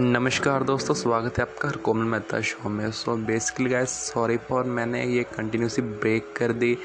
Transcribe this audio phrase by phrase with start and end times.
[0.00, 5.02] नमस्कार दोस्तों, स्वागत है आपका कोमल मेहता शो में। So basically guys sorry for मैंने
[5.04, 6.76] ये कंटिन्यूसली ब्रेक कर दी,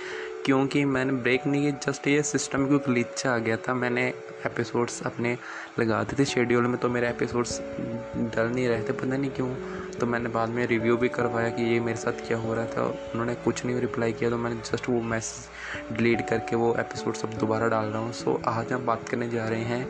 [0.46, 4.08] क्योंकि मैंने ब्रेक नहीं किया जस्ट ये सिस्टम की ग्लिच आ गया था, मैंने
[4.46, 5.38] एपिसोड्स अपने
[5.80, 9.54] लगा दिए थे शेड्यूल में तो मेरे एपिसोड्स डल नहीं रहे थे, पता नहीं क्यों।
[10.00, 12.86] तो मैंने बाद में रिव्यू भी करवाया कि ये मेरे साथ क्या हो रहा था,
[12.86, 17.38] उन्होंने कुछ नहीं रिप्लाई किया तो मैंने जस्ट वो मैसेज डिलीट करके वो एपिसोड सब
[17.40, 19.86] दोबारा डाल रहा हूँ। सो आज हम बात करने जा रहे हैं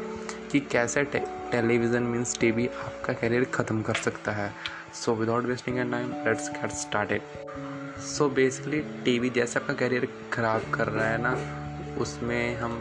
[0.54, 4.52] कि कैसे टेलीविज़न मीन्स टीवी आपका करियर ख़त्म कर सकता है।
[4.96, 7.22] So without wasting and time let's get started
[8.08, 11.34] so basically TV जैसे आपका करियर ख़राब कर रहा है ना,
[12.02, 12.72] उसमें हम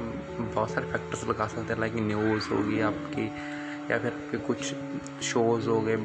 [0.55, 3.27] बहुत सारे फैक्टर्स लगा सकते हैं लाइक न्यूज़ होगी आपकी,
[3.91, 4.75] या फिर आपके कुछ
[5.25, 5.97] शोज़ हो गए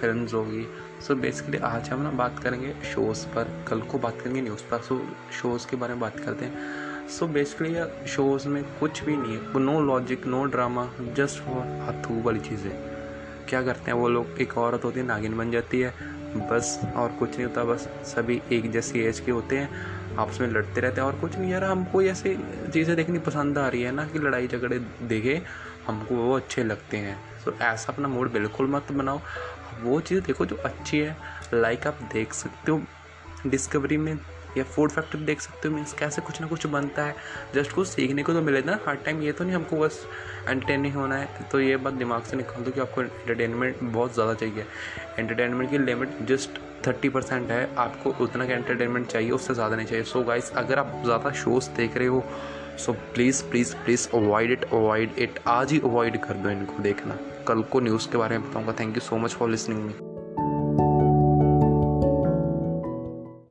[0.00, 0.66] फ़िल्म होगी।
[1.06, 4.82] सो बेसिकली आज हम ना बात करेंगे शोज़ पर। कल को बात करेंगे न्यूज़ पर।
[4.82, 5.00] सो
[5.40, 9.60] शोज़ के बारे में बात करते हैं। सो बेसिकली शोज़ में कुछ भी नहीं है।
[9.60, 12.72] No logic no drama just for हथू वाली चीज़ें।
[13.48, 14.40] क्या करते हैं वो लोग?
[14.40, 15.94] एक औरत होती है, नागिन बन जाती है।
[16.36, 19.70] बस और कुछ नहीं होता, बस सभी एक जैसी एज के होते हैं।
[20.16, 22.36] आपस में लड़ते रहते हैं और कुछ नहीं। यार, हमको ऐसी
[22.72, 25.42] चीज़ें देखनी पसंद आ रही है ना कि लड़ाई झगड़े देखे,
[25.86, 29.20] हमको वो अच्छे लगते हैं। तो ऐसा अपना मूड बिल्कुल मत बनाओ।
[29.82, 31.16] वो चीज़ देखो जो अच्छी है।
[31.54, 32.82] लाइक आप देख सकते हो।
[33.46, 34.18] डिस्कवरी में
[34.58, 37.14] या फ़ूड फैक्ट्री देख सकते हो मीन्स कैसे कुछ ना कुछ बनता है।
[37.54, 40.06] जस्ट कुछ सीखने को तो मिले ना, हर टाइम ये तो नहीं हमको बस
[40.48, 44.34] एंटरटेनिंग होना है। तो ये बात दिमाग से निकाल दो कि आपको एंटरटेनमेंट बहुत ज़्यादा
[44.34, 44.66] चाहिए।
[45.18, 49.86] एंटरटेनमेंट की लिमिट जस्ट थर्टी परसेंट है, आपको उतना का एंटरटेनमेंट चाहिए, उससे ज़्यादा नहीं
[49.86, 52.24] चाहिए। सो so गाइस अगर आप ज़्यादा शोज़ देख रहे हो
[52.78, 57.18] so please please please avoid it avoid it आज ही अवॉइड कर दो इनको देखना।
[57.48, 60.13] कल को न्यूज़ के बारे में बताऊँगा। Thank you so much for listening me